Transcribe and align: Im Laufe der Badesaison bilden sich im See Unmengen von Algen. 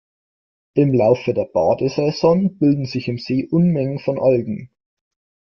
Im 0.73 0.95
Laufe 0.95 1.31
der 1.35 1.45
Badesaison 1.45 2.57
bilden 2.57 2.87
sich 2.87 3.07
im 3.07 3.19
See 3.19 3.45
Unmengen 3.47 3.99
von 3.99 4.17
Algen. 4.19 4.71